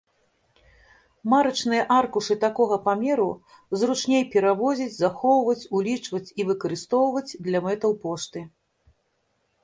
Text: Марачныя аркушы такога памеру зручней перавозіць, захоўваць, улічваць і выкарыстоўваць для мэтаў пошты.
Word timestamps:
Марачныя 1.31 1.81
аркушы 1.97 2.35
такога 2.45 2.77
памеру 2.87 3.27
зручней 3.81 4.23
перавозіць, 4.35 4.95
захоўваць, 5.03 5.63
улічваць 5.81 6.23
і 6.41 6.47
выкарыстоўваць 6.49 7.37
для 7.49 7.59
мэтаў 7.67 7.91
пошты. 8.07 8.41